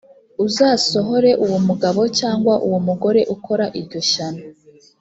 uzasohore 0.45 1.31
uwo 1.45 1.57
mugabo 1.67 2.01
cyangwa 2.19 2.53
uwo 2.67 2.79
mugore 2.87 3.21
ukora 3.35 3.65
iryo 3.79 3.99
shyano, 4.11 4.43